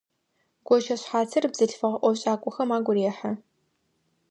Гощэшъхьацыр 0.67 1.45
бзылъфыгъэ 1.51 1.97
ӏофшӏакӏохэм 2.01 2.69
агу 2.77 2.93
рехьы. 2.95 3.31